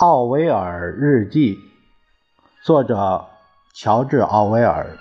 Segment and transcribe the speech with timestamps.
[0.00, 1.58] 奥威尔日记，
[2.62, 3.30] 作者
[3.74, 4.96] 乔治·奥威尔，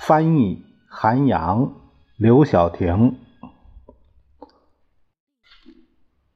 [0.00, 1.74] 翻译韩阳、
[2.16, 3.18] 刘晓婷，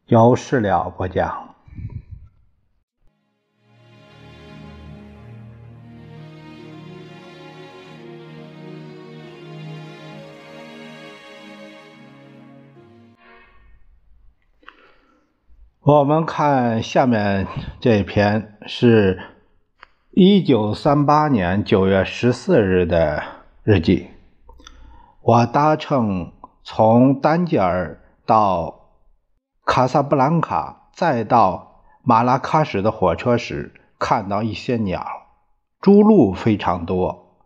[0.04, 1.55] 有事了不讲。
[15.86, 17.46] 我们看下面
[17.78, 19.20] 这篇是
[20.14, 23.22] 1938年9月14日的
[23.62, 24.08] 日记。
[25.22, 26.32] 我搭乘
[26.64, 28.88] 从丹吉尔到
[29.64, 35.06] 卡萨布兰卡，再到马拉喀什的火车时，看到一些鸟，
[35.80, 37.36] 猪鹿非常多，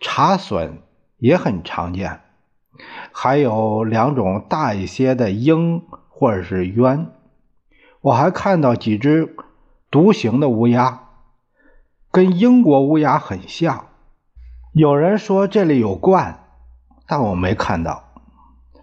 [0.00, 0.78] 茶隼
[1.18, 2.22] 也很常见，
[3.12, 7.12] 还有两种大一些的鹰或者是鸢。
[8.04, 9.34] 我还看到几只
[9.90, 11.04] 独行的乌鸦，
[12.10, 13.86] 跟英国乌鸦很像。
[14.74, 16.34] 有人说这里有鹳，
[17.06, 18.04] 但我没看到。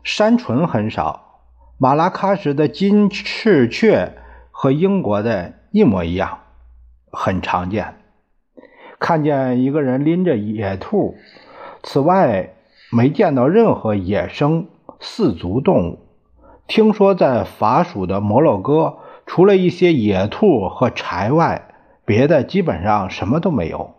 [0.03, 1.43] 山鹑很少。
[1.77, 4.17] 马拉喀什的金翅雀
[4.49, 6.39] 和英国的一模一样，
[7.11, 7.93] 很常见。
[8.99, 11.15] 看见一个人拎着野兔，
[11.83, 12.55] 此外
[12.91, 14.65] 没见到任何野生
[14.99, 15.99] 四足动物。
[16.65, 18.97] 听说在法属的摩洛哥。
[19.33, 21.69] 除了一些野兔和柴外，
[22.03, 23.95] 别的基本上什么都没有。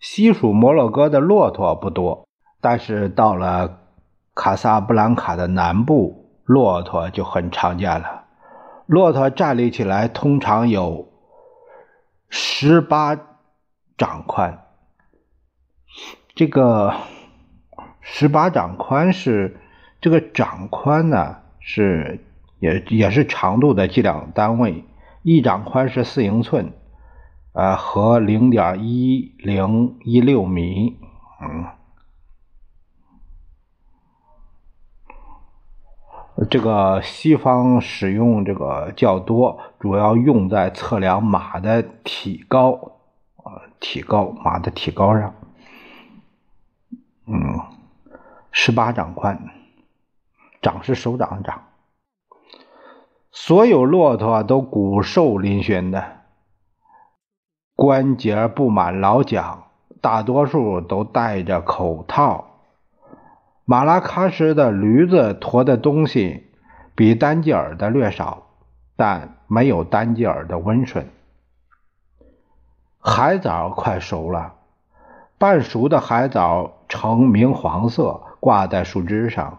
[0.00, 2.26] 西属摩洛哥的骆驼不多，
[2.62, 3.80] 但是到了
[4.34, 8.24] 卡萨布兰卡的南部，骆驼就很常见了。
[8.86, 11.12] 骆驼站立起来通常有
[12.30, 13.14] 十八
[13.98, 14.64] 掌宽。
[16.34, 16.94] 这个
[18.00, 19.60] 十八掌宽是
[20.00, 22.24] 这个掌宽呢是。
[22.64, 24.84] 也也是长度的计量单位，
[25.20, 26.72] 一掌宽是四英寸，
[27.52, 30.96] 呃，和零点一零一六米，
[31.42, 31.66] 嗯，
[36.48, 42.70] 这个西方使用这个较多，主要用在测量马的体高，
[43.44, 45.34] 呃，体高马的体高上，
[47.26, 47.60] 嗯，
[48.50, 49.50] 十八掌宽，
[50.62, 51.62] 掌是手掌的掌。
[53.36, 56.04] 所有骆驼都骨瘦嶙峋的，
[57.74, 59.42] 关节布满老茧，
[60.00, 62.60] 大多数都戴着口套。
[63.64, 66.52] 马拉喀什的驴子驮的东西
[66.94, 68.44] 比丹吉尔的略少，
[68.94, 71.10] 但没有丹吉尔的温顺。
[73.00, 74.54] 海藻快熟了，
[75.38, 79.58] 半熟的海藻呈明黄色，挂在树枝上，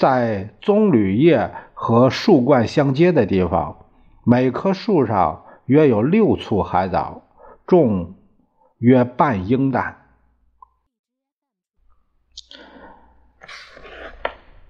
[0.00, 1.52] 在棕榈叶。
[1.82, 3.86] 和树冠相接的地方，
[4.22, 7.22] 每棵树上约有六簇海藻，
[7.66, 8.16] 重
[8.76, 9.96] 约半英担。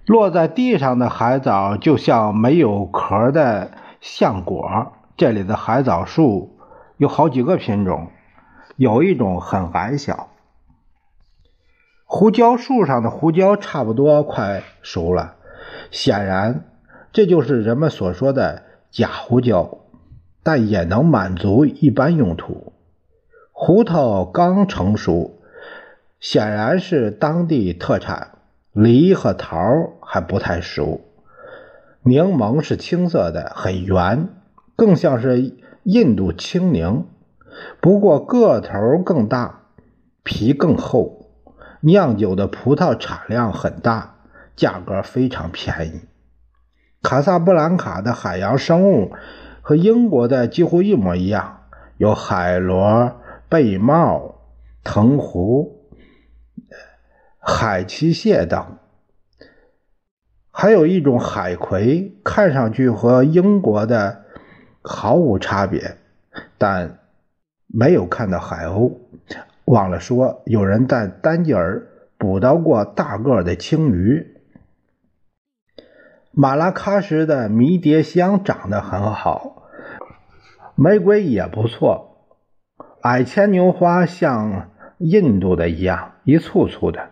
[0.05, 4.93] 落在地上的海藻就像没有壳的橡果。
[5.17, 6.57] 这里的海藻树
[6.95, 8.07] 有好几个品种，
[8.77, 10.29] 有一种很矮小。
[12.13, 15.35] 胡椒树上的胡椒差不多快熟了，
[15.91, 16.65] 显然。
[17.13, 19.77] 这就是人们所说的假胡椒，
[20.43, 22.73] 但也能满足一般用途。
[23.53, 25.39] 胡桃刚成熟，
[26.19, 28.39] 显然是当地特产。
[28.73, 29.57] 梨和桃
[30.01, 30.99] 还不太熟。
[32.03, 34.27] 柠檬是青色的，很圆，
[34.75, 37.05] 更像是印度青柠，
[37.79, 39.61] 不过个头更大，
[40.23, 41.20] 皮更厚。
[41.81, 44.15] 酿酒的葡萄产量很大，
[44.55, 46.01] 价格非常便宜。
[47.01, 49.11] 卡萨布兰卡的海洋生物
[49.61, 51.63] 和英国的几乎一模一样，
[51.97, 54.35] 有海螺、贝帽、
[54.83, 55.89] 藤壶、
[57.39, 58.77] 海栖蟹等，
[60.51, 64.25] 还有一种海葵，看上去和英国的
[64.83, 65.97] 毫无差别，
[66.59, 66.99] 但
[67.65, 68.93] 没有看到海鸥。
[69.71, 71.87] 忘了说，有人在丹吉尔
[72.17, 74.35] 捕到过大个的青鱼。
[76.33, 79.63] 马拉喀什的迷迭香长得很好，
[80.75, 82.17] 玫瑰也不错，
[83.01, 87.11] 矮牵牛花像印度的一样一簇簇的，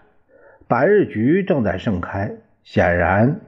[0.67, 2.33] 百日菊正在盛开。
[2.65, 3.39] 显然，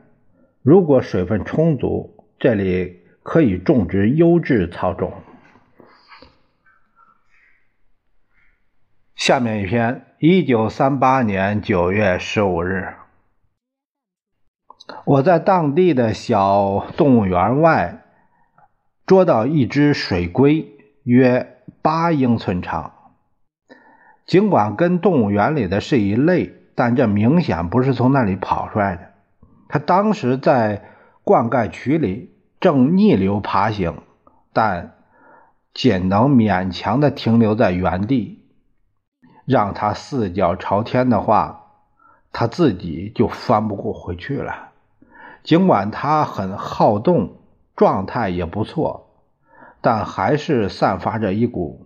[0.63, 5.11] 如果水分充足，这里可以种植优质草种。
[9.15, 12.95] 下面一篇：一九三八年九月十五日。
[15.05, 18.01] 我在当地的小动物园外
[19.05, 20.67] 捉到一只水龟，
[21.03, 22.93] 约八英寸长。
[24.25, 29.11] 尽管跟动物园里的是一类，但这明显不是从那里跑出来的。
[29.69, 30.81] 它当时在
[31.23, 34.01] 灌溉渠里正逆流爬行，
[34.51, 34.95] 但
[35.73, 38.39] 仅能勉强的停留在原地。
[39.51, 41.65] 让它四脚朝天的话，
[42.31, 44.69] 它自己就翻不过回去了。
[45.43, 47.33] 尽管它很好动，
[47.75, 49.09] 状态也不错，
[49.81, 51.85] 但还是散发着一股。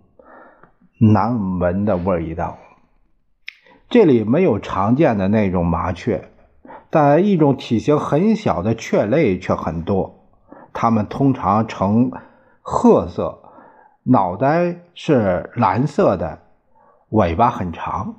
[0.98, 2.56] 难闻的味道。
[3.90, 6.30] 这里没有常见的那种麻雀，
[6.88, 10.28] 但一种体型很小的雀类却很多。
[10.72, 12.12] 它们通常呈
[12.62, 13.40] 褐色，
[14.04, 16.38] 脑袋是蓝色的，
[17.16, 18.14] 尾巴很长。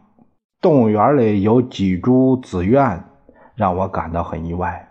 [0.59, 3.03] 动物园里有几株紫苑，
[3.53, 4.89] 让我感到很意外。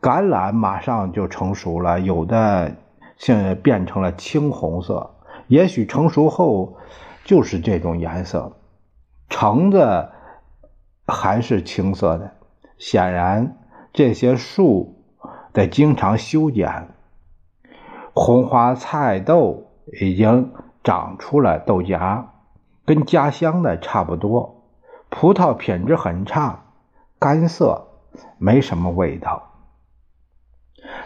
[0.00, 2.76] 橄榄马上就成熟了，有的
[3.16, 5.16] 现在变成了青红色。
[5.48, 6.76] 也许成熟后
[7.24, 8.52] 就是这种颜色，
[9.28, 10.08] 橙子
[11.08, 12.34] 还是青色的。
[12.78, 13.56] 显然，
[13.92, 15.02] 这些树
[15.52, 16.86] 得经常修剪。
[18.14, 20.52] 红花菜豆已经
[20.84, 22.28] 长出了豆荚，
[22.84, 24.64] 跟家乡的差不多。
[25.10, 26.64] 葡萄品质很差，
[27.18, 27.86] 干涩，
[28.38, 29.50] 没什么味道。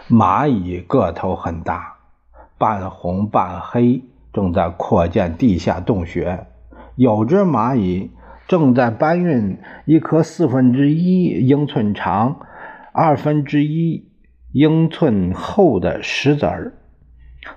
[0.09, 1.97] 蚂蚁个头很大，
[2.57, 4.03] 半红半黑。
[4.33, 6.45] 正在扩建地下洞穴，
[6.95, 8.11] 有只蚂蚁
[8.47, 12.39] 正在搬运一颗四分之一英寸长、
[12.91, 14.11] 二分之一
[14.51, 16.73] 英寸厚的石子儿。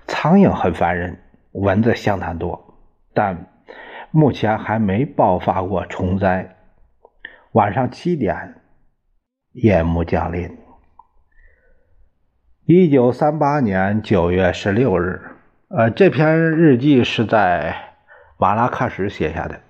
[0.07, 1.21] 苍蝇很烦人，
[1.53, 2.79] 蚊子相当多，
[3.13, 3.47] 但
[4.13, 6.57] 目前还没爆发过虫灾。
[7.53, 8.57] 晚上七点，
[9.53, 10.59] 夜幕降临。
[12.65, 15.21] 一九三八年九月十六日。
[15.69, 17.77] 呃，这篇日记是在
[18.37, 19.61] 马拉喀什写下的。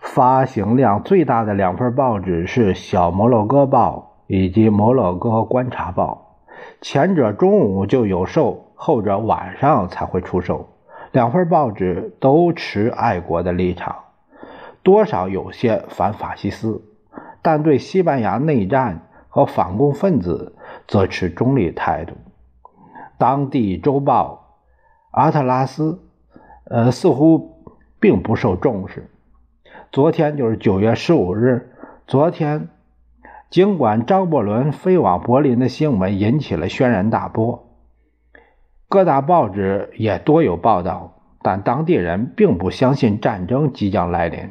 [0.00, 6.44] 发行量最大的两份报纸是《小摩洛哥报》以及《摩洛哥观察报》，
[6.80, 10.71] 前者中午就有售，后者晚上才会出售。
[11.12, 13.96] 两份报纸都持爱国的立场，
[14.82, 16.82] 多少有些反法西斯，
[17.42, 20.56] 但对西班牙内战和反共分子
[20.88, 22.14] 则持中立态度。
[23.18, 24.56] 当地周报
[25.18, 26.00] 《阿特拉斯》
[26.64, 27.62] 呃似乎
[28.00, 29.10] 并不受重视。
[29.92, 31.74] 昨天就是九月十五日，
[32.06, 32.68] 昨天
[33.50, 37.71] 尽管张伯伦飞往柏林的新闻引起了轩然大波，
[38.92, 44.50] 各大报纸也多有报道，但当地人并不相信战争即将来临，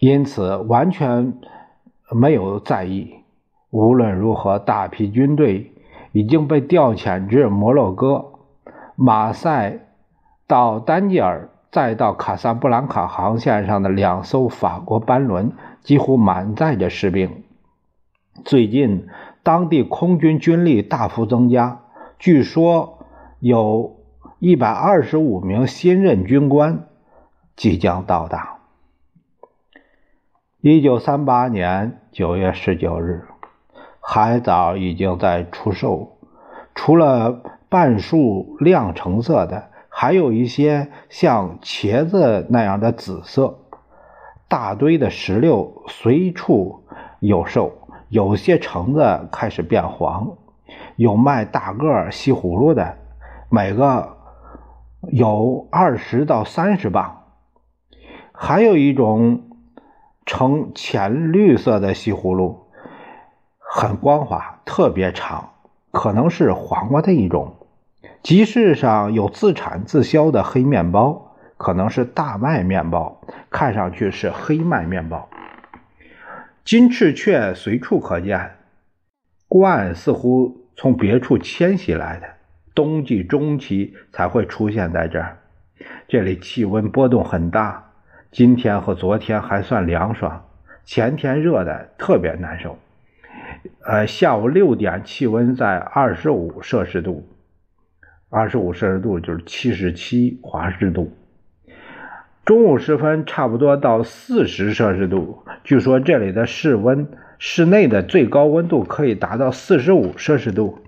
[0.00, 1.32] 因此完全
[2.10, 3.14] 没有在意。
[3.70, 5.72] 无论如何，大批军队。
[6.12, 8.32] 已经被调遣至摩洛哥、
[8.96, 9.78] 马赛
[10.46, 17.44] 到丹吉尔，再到卡萨布兰卡航线上的两艘法国班轮几乎满载着士兵。
[18.44, 19.06] 最近，
[19.42, 21.82] 当地空军军力大幅增加，
[22.18, 23.06] 据说
[23.38, 24.00] 有
[24.40, 26.88] 一百二十五名新任军官
[27.54, 28.58] 即将到达。
[30.60, 33.24] 一九三八年九月十九日。
[34.00, 36.16] 海藻已经在出售，
[36.74, 43.58] 除了半数亮橙色的，还有一些像茄子那样的紫色。
[44.48, 46.84] 大堆的石榴随处
[47.20, 47.72] 有售，
[48.08, 50.38] 有些橙子开始变黄。
[50.98, 52.96] 有卖大个西葫芦的，
[53.48, 54.16] 每个
[55.12, 57.22] 有二十到三十磅。
[58.32, 59.48] 还有一种
[60.26, 62.66] 呈浅绿色的西葫芦。
[63.60, 65.50] 很光滑，特别长，
[65.92, 67.54] 可能是黄瓜的一种。
[68.24, 75.28] 集市上有自产自销的黑面包，可能是大麦面包，看上去是黑麦面包。
[76.64, 78.56] 金翅雀随处可见，
[79.48, 82.28] 鹳似乎从别处迁徙来的，
[82.72, 85.38] 冬季中期才会出现在这儿。
[86.06, 87.90] 这里气温波动很大，
[88.30, 90.46] 今天和昨天还算凉爽，
[90.84, 92.78] 前天热的特别难受。
[93.84, 97.28] 呃，下午六点，气温在二十五摄氏度，
[98.30, 101.12] 二十五摄氏度就是七十七华氏度。
[102.44, 105.42] 中午时分，差不多到四十摄氏度。
[105.64, 107.08] 据说这里的室温，
[107.38, 110.78] 室内的最高温度可以达到四十五摄氏度，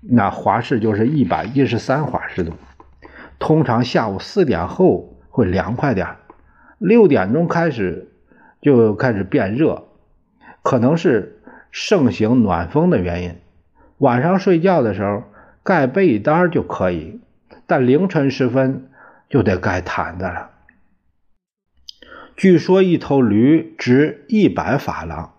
[0.00, 2.52] 那华氏就是一百一十三华氏度。
[3.38, 6.16] 通常下午四点后会凉快点
[6.78, 8.08] 六点钟开始
[8.60, 9.88] 就开始变热，
[10.62, 11.36] 可能是。
[11.72, 13.36] 盛行暖风的原因，
[13.98, 15.22] 晚上睡觉的时候
[15.62, 17.20] 盖被单就可以，
[17.68, 18.90] 但凌晨时分
[19.28, 20.50] 就得盖毯子了。
[22.36, 25.32] 据说一头驴值一百法郎，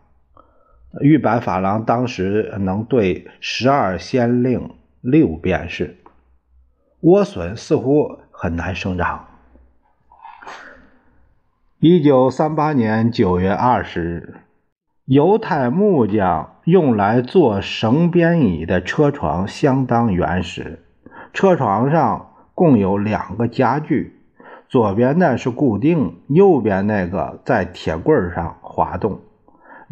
[1.00, 5.96] 一百法郎当时能兑十二先令六便士。
[7.02, 9.28] 莴笋似乎很难生长。
[11.80, 14.36] 一九三八年九月二十日，
[15.06, 20.84] 犹太木匠用来做绳编椅的车床相当原始。
[21.34, 24.18] 车床上共有两个家具。
[24.68, 29.20] 左边的是固定，右边那个在铁棍上滑动。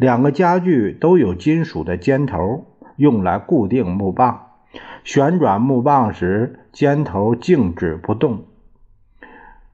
[0.00, 2.64] 两个家具都有金属的尖头，
[2.96, 4.46] 用来固定木棒。
[5.04, 8.46] 旋转木棒时，尖头静止不动。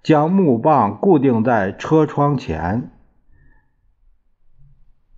[0.03, 2.91] 将木棒固定在车窗前，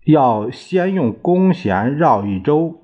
[0.04, 2.82] 要先用弓弦绕一周。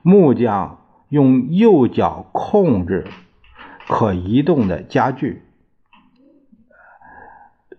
[0.00, 3.04] 木匠用右脚控制
[3.86, 5.42] 可移动的家具。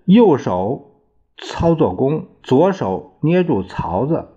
[0.06, 0.97] 右手
[1.38, 4.29] 操作弓，左手捏住槽子，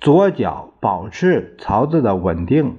[0.00, 2.78] 左脚保持槽子的稳定。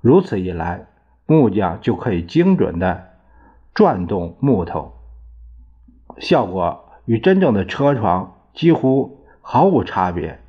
[0.00, 0.86] 如此一来，
[1.26, 3.08] 木匠就可以精准的
[3.74, 4.92] 转动木头，
[6.18, 10.40] 效果与真正的车床几乎毫无差别。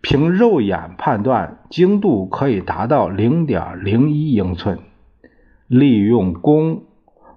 [0.00, 4.78] 凭肉眼判断，精度可以达到零点零一英寸。
[5.66, 6.84] 利用弓。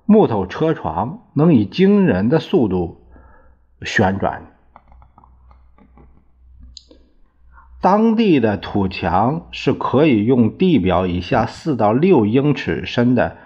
[0.05, 3.00] 木头车床能以惊人的速度
[3.83, 4.45] 旋转。
[7.81, 13.38] 当地的土墙是可以用地表以下四到六英尺深的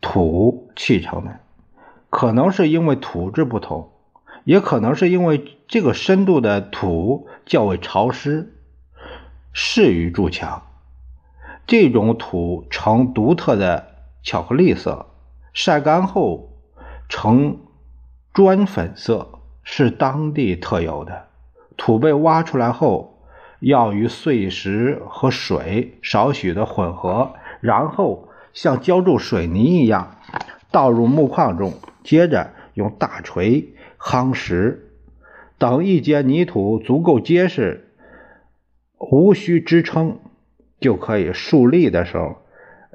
[0.00, 1.40] 土砌成的，
[2.08, 3.90] 可能是因为土质不同，
[4.44, 8.54] 也可能是因为这个深度的土较为潮湿，
[9.52, 10.62] 适于筑墙。
[11.66, 13.88] 这种土呈独特的
[14.22, 15.06] 巧克力色。
[15.52, 16.50] 晒干后
[17.08, 17.58] 呈
[18.32, 19.33] 砖粉色，
[19.64, 21.24] 是当地特有的。
[21.76, 23.18] 土被挖出来后，
[23.58, 30.18] 要与碎石和水少许的混合，然后像浇筑水泥一样
[30.70, 31.72] 倒入木框中，
[32.04, 34.92] 接着用大锤夯实。
[35.58, 37.88] 等一节泥土足够结实，
[38.98, 40.18] 无需支撑，
[40.80, 42.36] 就可以竖立的时候，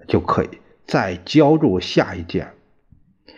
[0.07, 0.49] 就可以。
[0.85, 2.47] 再浇筑下一节，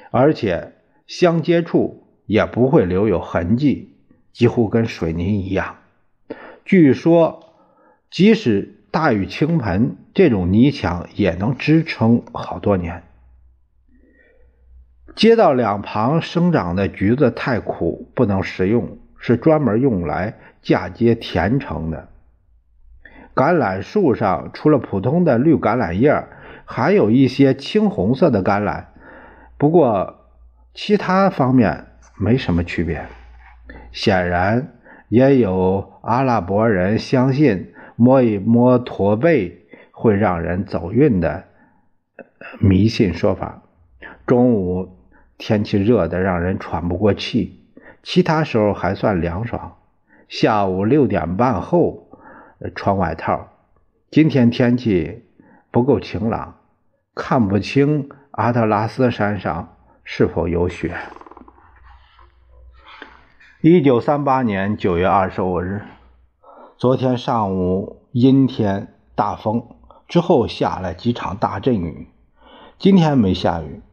[0.09, 0.71] 而且
[1.05, 3.93] 相接处也不会留有痕迹，
[4.31, 5.77] 几乎跟水泥一样。
[6.65, 7.53] 据说，
[8.09, 13.03] 即使大雨倾盆，这种泥墙也能支撑好多年。
[15.15, 22.09] 街道两旁生长的橘子太苦，不能食用，是专门用来嫁接甜橙的。
[23.35, 26.25] 橄榄树上除了普通的绿橄榄叶。
[26.63, 28.85] 还有一些青红色的橄榄，
[29.57, 30.29] 不过
[30.73, 31.87] 其他方面
[32.21, 33.03] 没什么区别。
[33.91, 34.73] 显然，
[35.09, 41.45] 也有阿拉伯人相信摸一摸驼背会让人走运的
[42.59, 43.63] 迷信说法。
[44.27, 44.87] 中午
[45.39, 47.65] 天气热得让人喘不过气，
[48.03, 49.77] 其他时候还算凉爽。
[50.29, 52.07] 下午六点半后
[52.75, 53.47] 穿外套。
[54.11, 55.23] 今天天气
[55.71, 56.57] 不够晴朗。
[57.13, 60.95] 看不清阿特拉斯山上是否有雪。
[63.63, 65.83] 一九三八年九月二十五日，
[66.79, 69.67] 昨天上午阴天大风
[70.07, 72.07] 之后下了几场大阵雨。
[72.79, 73.83] 今天没下雨，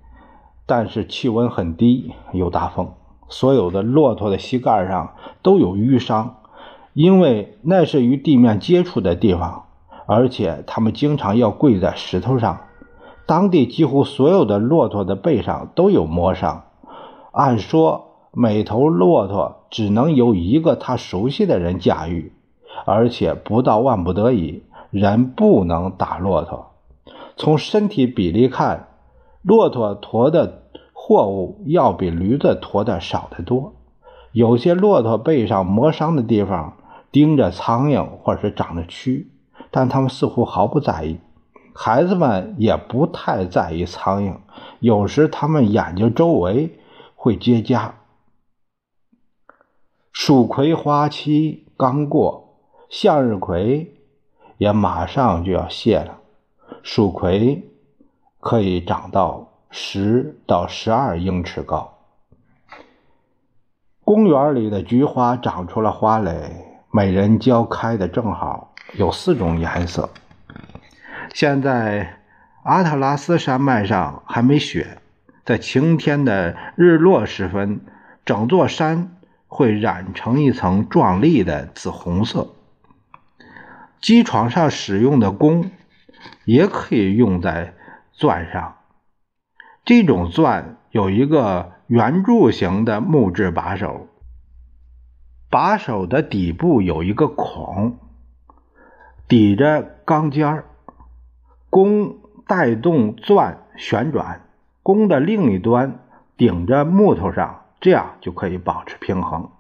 [0.64, 2.94] 但是气温很低，有大风。
[3.28, 6.37] 所有的骆驼的膝盖上都有淤伤，
[6.94, 9.66] 因为那是与地面接触的地方，
[10.06, 12.60] 而且他们经常要跪在石头上。
[13.26, 16.64] 当地几乎所有的骆驼的背上都有磨伤。
[17.32, 18.07] 按说，
[18.40, 22.33] 每头骆驼只能由一个他熟悉的人驾驭，
[22.85, 26.71] 而且不到万不得已，人不能打骆驼。
[27.37, 28.90] 从身体比例看，
[29.42, 33.75] 骆驼驮的货物要比驴子驮的少得多。
[34.30, 36.75] 有些骆驼背上磨伤的地方
[37.11, 39.26] 钉着苍蝇或是长着蛆，
[39.73, 41.18] 但他们似乎毫不在意。
[41.75, 44.37] 孩子们也不太在意苍蝇，
[44.78, 46.78] 有时他们眼睛周围
[47.16, 47.90] 会结痂。
[50.12, 52.56] 蜀葵花期刚过，
[52.88, 53.94] 向日葵
[54.56, 56.18] 也马上就要谢了。
[56.82, 57.70] 蜀葵
[58.40, 61.98] 可以长到十到十二英尺高。
[64.04, 68.74] 公园里的菊花长出了花蕾，美人蕉开的正好。
[68.94, 70.08] 有四种颜色。
[71.34, 72.20] 现在
[72.62, 74.98] 阿特拉斯山脉上还没雪，
[75.44, 77.82] 在晴天的日落时分，
[78.24, 79.17] 整座山
[79.48, 82.54] 会染成一层壮丽的紫红色。
[84.00, 85.72] 机床上使用的弓
[86.44, 87.74] 也可以用在
[88.12, 88.76] 钻上。
[89.84, 94.06] 这种钻有一个圆柱形的木质把手，
[95.50, 97.98] 把手的底部有一个孔，
[99.26, 100.64] 抵着钢尖儿，
[101.70, 104.42] 弓带动钻旋转，
[104.82, 106.00] 弓的另一端
[106.36, 109.50] 顶着木头上，这样就可以保持平衡。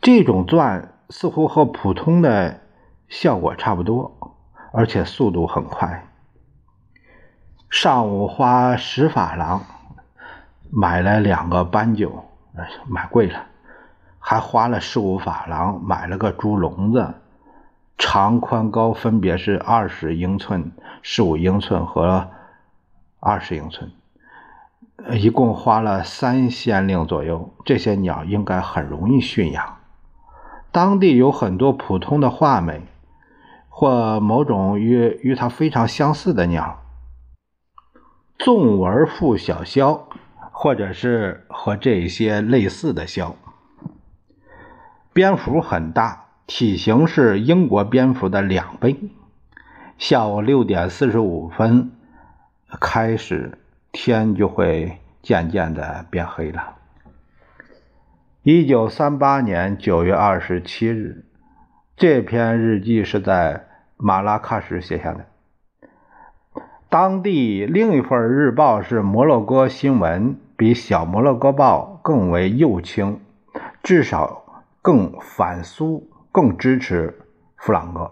[0.00, 2.60] 这种钻似乎和普通的。
[3.08, 4.38] 效果差不多，
[4.72, 6.06] 而且速度很快。
[7.68, 9.66] 上午花十法郎
[10.70, 12.24] 买了两个斑鸠，
[12.88, 13.48] 买贵了，
[14.18, 17.12] 还花了十五法郎买了个猪笼子，
[17.98, 22.30] 长、宽、高分别是二十英寸、十五英寸和
[23.20, 23.92] 二十英寸，
[25.10, 27.52] 一共花了三先令左右。
[27.64, 29.78] 这些鸟应该很容易驯养。
[30.70, 32.82] 当地有很多普通的画眉。
[33.74, 36.82] 或某种与与它非常相似的鸟，
[38.38, 40.02] 纵纹腹小枭，
[40.52, 43.32] 或者是和这些类似的枭。
[45.14, 49.10] 蝙蝠很大，体型是英国蝙蝠的两倍。
[49.96, 51.92] 下午六点四十五分
[52.78, 53.58] 开始，
[53.92, 56.76] 天就会渐渐的变黑了。
[58.42, 61.26] 一九三八年九月二十七日。
[61.94, 65.26] 这篇日记是在马拉喀什写下的。
[66.88, 73.20] 当地另一份日报是《摩洛哥新闻》，比《小摩洛哥报》更为右倾，
[73.82, 77.20] 至少更反苏，更支持
[77.56, 78.10] 弗朗哥。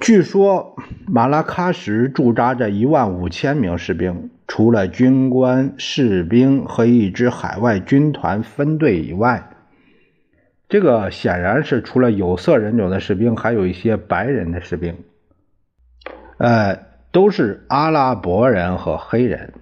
[0.00, 0.76] 据说
[1.06, 9.48] 马拉喀什驻扎着一万五千名士兵，除了军官、士兵和一支海外军团分队以外。
[10.68, 14.96] 这个显然是除了有色人种的士兵，还有一些白人的士兵，
[16.38, 16.78] 呃，
[17.10, 19.52] 都是阿拉伯人和黑人。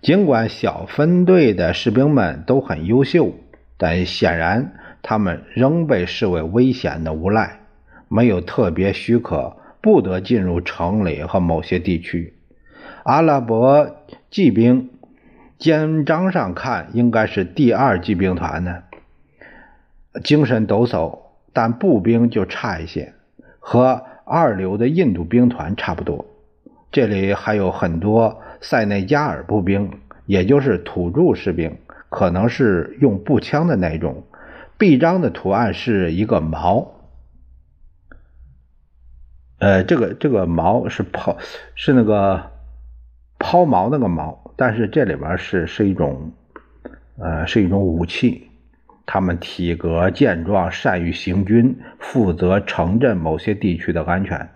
[0.00, 3.34] 尽管小分队的士兵们都很优秀，
[3.76, 7.60] 但显然他们仍被视为危险的无赖，
[8.08, 12.34] 没有特别许可，不得进入城里和某些地区。
[13.04, 13.96] 阿拉伯
[14.30, 14.90] 骑兵
[15.58, 18.82] 肩章上看，应该是第二骑兵团的。
[20.24, 21.18] 精神抖擞，
[21.52, 23.12] 但步兵就差一些，
[23.60, 26.24] 和二流的印度兵团差不多。
[26.90, 29.90] 这里还有很多塞内加尔步兵，
[30.26, 31.76] 也就是土著士兵，
[32.08, 34.24] 可能是用步枪的那种。
[34.78, 36.92] 臂章的图案是一个矛，
[39.58, 41.36] 呃，这个这个矛是抛，
[41.74, 42.50] 是那个
[43.38, 46.32] 抛锚那个锚，但是这里边是是一种，
[47.18, 48.44] 呃，是一种武器。
[49.10, 54.50] 他们体格健壮，善于行军，负责城镇某些地区的安全。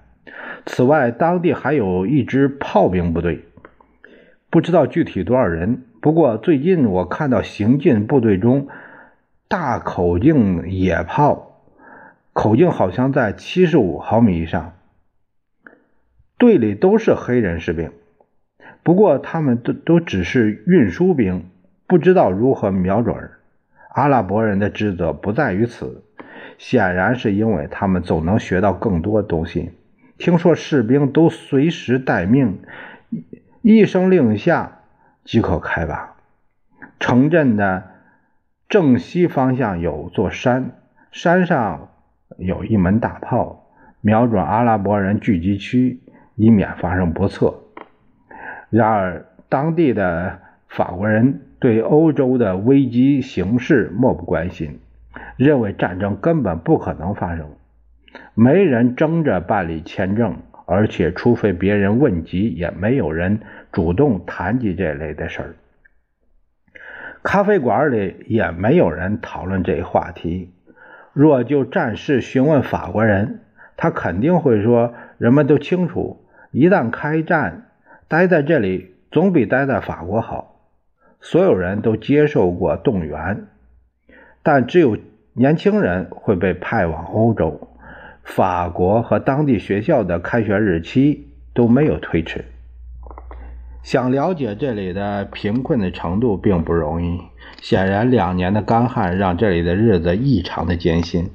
[0.66, 3.46] 此外，当地还有一支炮兵部队，
[4.50, 5.84] 不知道具体多少人。
[6.02, 8.68] 不过最近我看到行进部队中
[9.48, 11.62] 大口径野炮，
[12.34, 14.74] 口径好像在七十五毫米以上。
[16.42, 17.92] 队里都是黑人士兵，
[18.82, 21.48] 不过他们都都只是运输兵，
[21.86, 23.30] 不知道如何瞄准。
[23.90, 26.02] 阿拉伯人的职责不在于此，
[26.58, 29.70] 显然是因为他们总能学到更多东西。
[30.18, 32.58] 听说士兵都随时待命，
[33.60, 34.80] 一声令下
[35.22, 36.16] 即可开拔。
[36.98, 37.84] 城镇的
[38.68, 40.72] 正西方向有座山，
[41.12, 41.90] 山上
[42.36, 43.68] 有一门大炮，
[44.00, 46.00] 瞄准阿拉伯人聚集区，
[46.42, 47.54] 以免发生不测。
[48.70, 51.42] 然而，当地的法国人。
[51.62, 54.80] 对欧洲的危机形势漠不关心，
[55.36, 57.46] 认为战争根本不可能发生，
[58.34, 65.54] 没人争着办理签证，而且除非别人问及，也没有人主动谈及这类的事儿。
[67.22, 70.52] 咖啡馆里也没有人讨论这一话题。
[71.12, 73.42] 若就战事询问法国人，
[73.76, 76.21] 他肯定会说：人们都清楚，
[76.52, 77.70] 一旦开战，
[78.08, 80.60] 待在这里总比待在法国好。
[81.20, 83.46] 所有人都接受过动员，
[84.42, 84.98] 但只有
[85.32, 87.68] 年轻人会被派往欧洲。
[88.22, 92.44] 法国和当地学校的开学日期都没有推迟。
[93.82, 97.20] 想了解这里的贫困的程度并不容易。
[97.60, 101.30] 显然，两年的干旱让这里的日子异常的艰辛。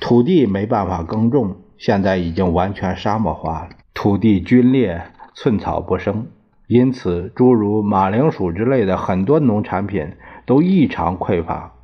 [0.00, 3.68] 土地没办法耕种，现在已经完全沙漠化了，
[4.02, 5.00] 土地龟裂，
[5.32, 6.26] 寸草不生。
[6.66, 11.74] 因此，诸如马铃薯之类的很多农产品都异常匮乏。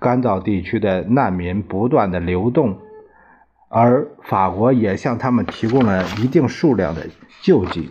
[0.00, 2.78] 干燥地区的难民不断的流动，
[3.68, 7.06] 而法国也向他们提供了一定数量的
[7.40, 7.90] 救济。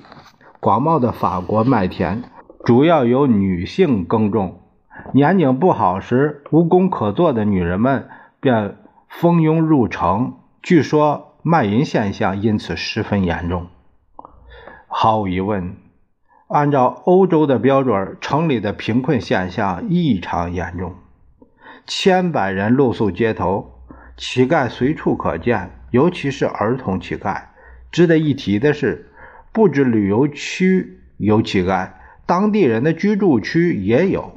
[0.59, 2.23] 广袤的法国麦田
[2.65, 4.59] 主要由女性耕种。
[5.13, 8.09] 年景不好时，无工可做的女人们
[8.41, 8.75] 便
[9.07, 10.33] 蜂拥入城。
[10.61, 13.67] 据说卖淫现象因此十分严重。
[14.87, 15.77] 毫无疑问，
[16.49, 20.95] 按照欧洲的标准，城里的贫困现象异常严重。
[21.85, 23.79] 千百人露宿街头，
[24.17, 27.43] 乞丐随处可见，尤其是儿童乞丐。
[27.93, 29.09] 值得一提的是，
[29.53, 31.91] 不止旅游区有乞丐，
[32.25, 34.33] 当地人的居住区也有。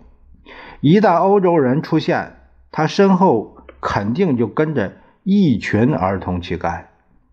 [0.81, 2.37] 一旦欧洲人出现，
[2.71, 4.93] 他身后肯定就跟着
[5.25, 6.85] 一群儿童乞丐。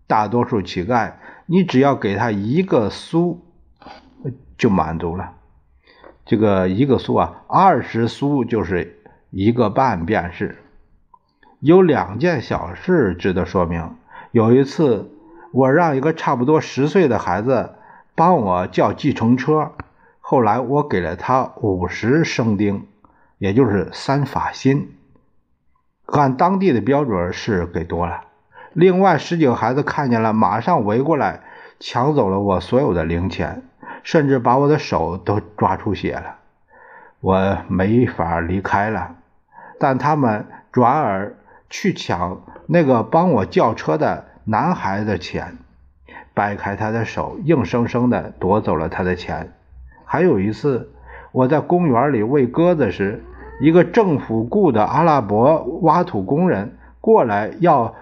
[0.08, 1.12] 大多数乞丐，
[1.46, 3.40] 你只要给他一个苏，
[4.56, 5.34] 就满足了。
[6.26, 10.58] 这个一个苏啊，二十苏就是一个半便是。
[11.60, 13.94] 有两件小事值得说明。
[14.32, 15.12] 有一次，
[15.52, 17.76] 我让一个差不多十岁的孩子
[18.16, 19.72] 帮我叫计程车，
[20.18, 22.88] 后来我给了他五十生丁。
[23.38, 24.96] 也就是三法薪，
[26.06, 28.22] 按当地的标准是给多了。
[28.72, 31.40] 另外十几个孩子看见了，马上围过来
[31.80, 33.62] 抢走了我所有的零钱，
[34.02, 36.36] 甚至把我的手都抓出血了。
[37.20, 39.16] 我没法离开了，
[39.78, 41.34] 但他们转而
[41.68, 45.58] 去抢那个帮我叫车的男孩的钱，
[46.34, 49.52] 掰开他的手，硬生生的夺走了他的钱。
[50.04, 50.90] 还有一次。
[51.30, 53.22] 我在公园里喂鸽子时，
[53.60, 57.94] 一个政府雇的阿拉伯挖土工人过来要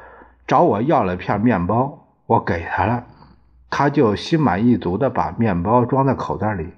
[0.46, 3.04] 找我要了片面包，我给他了，
[3.68, 6.68] 他就心满意足的把面包装在口袋里。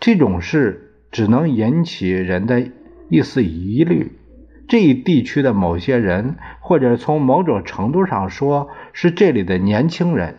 [0.00, 2.70] 这种事只能引起人的
[3.08, 4.18] 一丝疑虑：
[4.66, 10.38] 这一地区的某些人，或者从某种程度上说是这里的年轻人，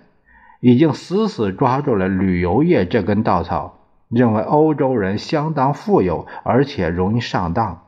[0.59, 3.79] 已经死死抓住了旅游业这根稻草。
[4.09, 7.82] 认为欧洲人相当富有，而且容易上当。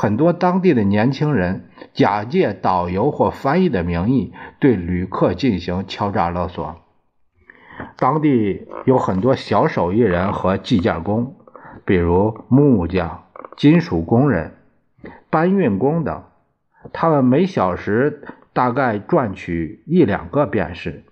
[0.00, 6.76] 很多当地的年轻人假借导游或翻译的名义，对旅客进行敲诈勒索。
[7.98, 11.36] 当地有很多小手艺人和计件工，
[11.84, 13.24] 比如木匠、
[13.58, 14.54] 金属工人、
[15.28, 16.24] 搬运工等，
[16.94, 18.22] 他们每小时
[18.54, 21.04] 大概赚取一两个便士，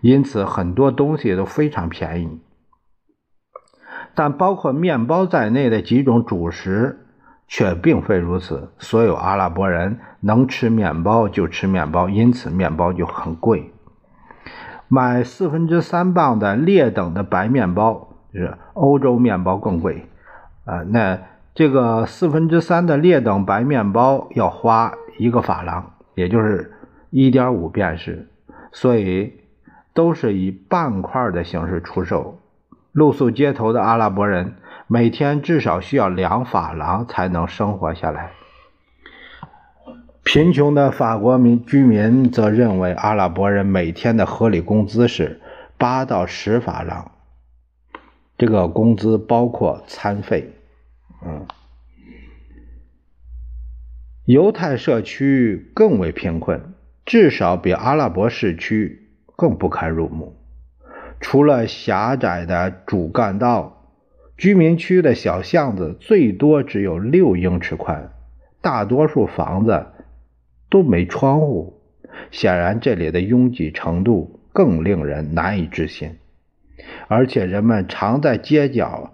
[0.00, 2.40] 因此很多东西都非常便宜。
[4.14, 7.03] 但包括面包在内的几种主食
[7.46, 8.72] 却并非如此。
[8.78, 13.72] 所有阿拉伯人能吃面包就吃面包，因此面包就很贵。
[14.88, 20.06] 买四分之三磅的劣等的白面包，就是欧洲面包更贵
[20.64, 20.82] 啊。
[20.88, 21.18] 那
[21.54, 26.72] 这个四分之三的劣等白面包要花一个法郎，也就是
[27.10, 28.28] 一点五便士，
[28.72, 29.40] 所以
[29.94, 32.40] 都是以半块的形式出售。
[32.92, 34.54] 露宿街头的阿拉伯人
[34.86, 38.32] 每天至少需要两法郎才能生活下来。
[40.22, 45.40] 贫穷的法国民居民则认为阿拉伯人每天的合理工资是
[45.76, 47.12] 八到十法郎，
[48.38, 50.52] 这个工资包括餐费。
[51.26, 51.46] 嗯，
[54.24, 60.36] 犹太社区更为贫困，至少比阿拉伯市区更不堪入目。
[61.20, 63.73] 除了狭窄的主干道，
[64.36, 68.10] 居民区的小巷子最多只有六英尺宽，
[68.60, 69.86] 大多数房子
[70.68, 71.80] 都没窗户。
[72.30, 76.16] 显然，这里的拥挤程度更令人难以置信。
[77.08, 79.12] 而且，人们常在街角、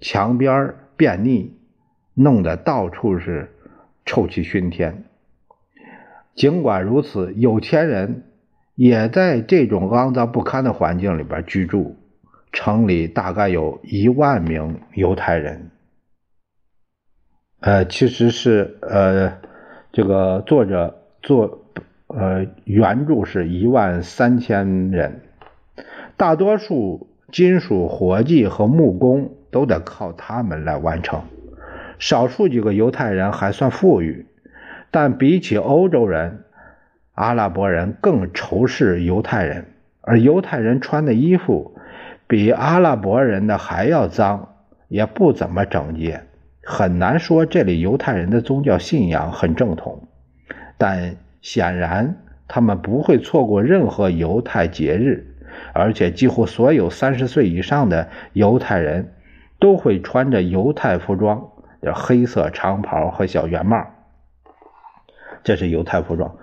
[0.00, 1.50] 墙边便溺，
[2.14, 3.50] 弄得到处是
[4.04, 5.04] 臭气熏天。
[6.34, 8.24] 尽管如此，有钱人。
[8.78, 11.96] 也在这种肮脏不堪的环境里边居住。
[12.52, 15.70] 城里大概有一万名犹太人。
[17.60, 19.38] 呃，其实是呃，
[19.92, 21.64] 这个作者做
[22.06, 25.22] 呃原著是一万三千人，
[26.16, 31.22] 大多数金属活计和木工都得靠他们来完成。
[31.98, 34.26] 少数几个犹太人还算富裕，
[34.90, 36.44] 但比起欧洲人。
[37.12, 41.76] 阿拉伯人更仇视犹太人，而犹太人穿的衣服
[42.28, 44.56] 比阿拉伯人的还要脏，
[44.88, 46.24] 也不怎么整洁。
[46.62, 50.06] 很难说这里犹太人的宗教信仰很正统，
[50.76, 55.36] 但显然他们不会错过任何犹太节日，
[55.72, 59.14] 而且几乎所有三十岁以上的犹太人
[59.58, 61.48] 都会穿着犹太服装，
[61.94, 63.86] 黑色长袍和小圆帽。
[65.42, 66.36] 这是犹太服装。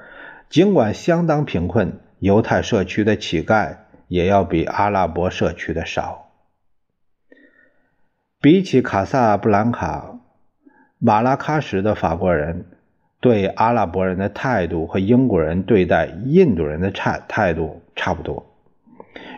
[0.49, 3.75] 尽管相当贫困，犹太社区的乞丐
[4.15, 6.31] 也要比阿拉伯社区的少。
[8.39, 10.19] 比起卡萨布兰卡、
[10.99, 12.65] 马拉喀什的法国人
[13.19, 18.45] 对阿拉伯人的态度和英国人对待印度人的差态度差不多。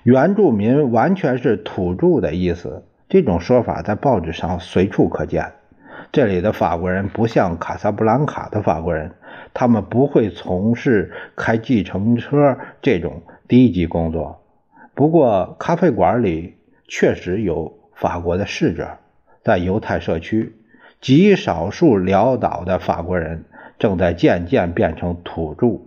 [0.03, 5.53] 原住民完全是土著的意思，这种说法在报纸上随处可见。
[6.11, 9.11] 这里的法国人不像卡萨布兰卡的法国人。
[9.53, 14.43] 他们不会从事开计程车这种低级工作。
[14.97, 16.57] 不过，咖啡馆里
[16.87, 18.97] 确实有法国的侍者。
[19.43, 20.55] 在犹太社区，
[20.99, 23.45] 极少数潦倒的法国人
[23.77, 25.81] 正在渐渐变成土著。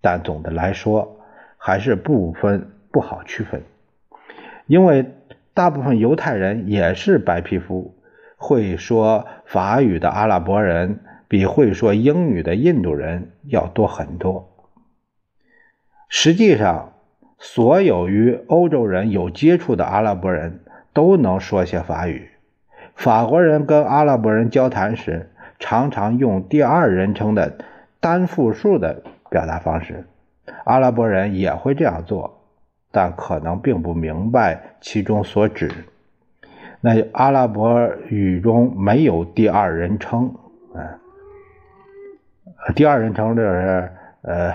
[0.00, 1.20] 但总的来说，
[1.58, 3.62] 还是不分不好区分，
[4.66, 5.12] 因为
[5.54, 7.94] 大部分犹太人也是白皮肤，
[8.36, 10.98] 会说法语的阿拉伯人。
[11.28, 14.52] 比会说英语的印度人要多很多。
[16.08, 16.93] 实际上，
[17.46, 20.60] 所有与欧洲人有接触的阿拉伯人
[20.94, 22.30] 都能说些法语。
[22.94, 27.58] 法国人跟阿拉伯人交谈时，常常用第二人称的
[28.00, 30.06] 单复数的表达方式。
[30.64, 32.40] 阿拉伯人也会这样做，
[32.90, 35.70] 但可能并不明白其中所指。
[36.80, 40.34] 那阿拉伯语中没有第二人称，
[40.74, 40.82] 嗯。
[42.74, 43.90] 第二人称就是
[44.22, 44.54] 呃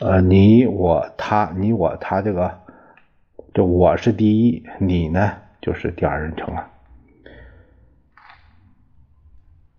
[0.00, 2.58] 呃你我他你我他这个
[3.52, 6.68] 就我是第一，你呢就是第二人称了。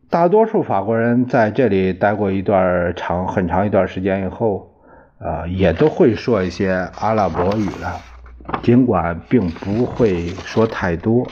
[0.09, 4.71] 大多数法国人在这里待过一段长很长一段时间以后，
[5.19, 7.99] 啊也都会说一些阿拉伯语了，
[8.61, 11.27] 尽管并不会说太多。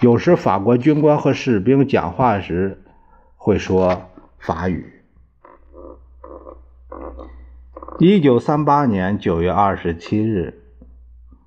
[0.00, 2.82] 有时法国军官和士兵讲话时。
[3.38, 4.92] 会说法语。
[7.98, 10.60] 一九三八年九月二十七日，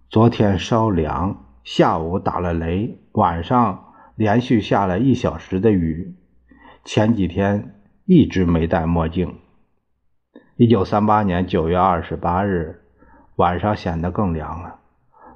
[0.09, 6.15] 昨天稍凉，下午打了雷，晚上连续下了一小时的雨。
[6.83, 9.35] 前几天一直没戴墨镜。
[10.55, 12.81] 一九三八年九月二十八日，
[13.35, 14.79] 晚上显得更凉了。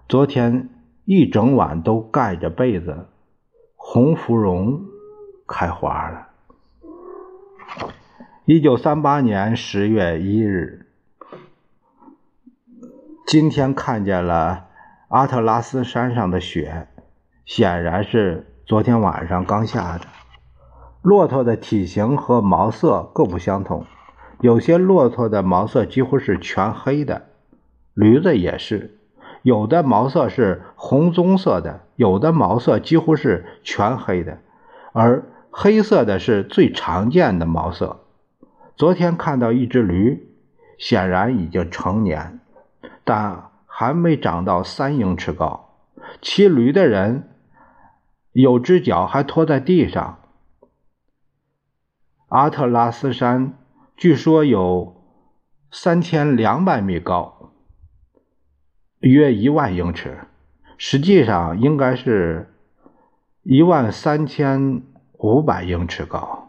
[0.09, 0.69] 昨天
[1.05, 3.05] 一整晚都盖着被子，
[3.75, 4.81] 红芙蓉
[5.47, 6.29] 开花了。
[8.45, 10.82] 一九三八年十月一日，
[13.25, 14.65] 今天看见了
[15.07, 16.87] 阿特拉斯山上的雪，
[17.45, 20.05] 显然是昨天晚上刚下的。
[21.01, 23.85] 骆驼的体型和毛色各不相同，
[24.41, 27.23] 有些骆驼的毛色几乎是全黑的，
[27.93, 28.99] 驴子也是，
[29.41, 34.39] 有的毛色是红棕色的，有的毛色几乎是全黑的，
[34.91, 38.01] 而黑色的是最常见的毛色。
[38.75, 40.27] 昨天看到一只驴，
[40.77, 42.39] 显然已经成年，
[43.03, 45.77] 但还没长到三英尺高。
[46.21, 47.29] 骑驴的人
[48.31, 50.19] 有只脚还拖在地上。
[52.27, 53.57] 阿特拉斯山
[53.95, 55.03] 据说有
[55.71, 57.51] 三千两百米高，
[58.99, 60.27] 约一万英尺，
[60.77, 62.53] 实际上应该是
[63.43, 64.81] 一万三千
[65.13, 66.42] 五百英尺高。